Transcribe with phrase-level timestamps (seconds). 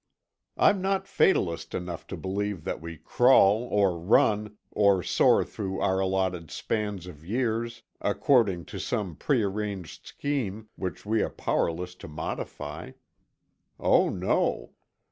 [0.57, 5.99] I'm not fatalist enough to believe that we crawl or run or soar through our
[5.99, 12.93] allotted span of years according to some prearranged scheme which we are powerless to modify.
[13.79, 14.71] Oh, no!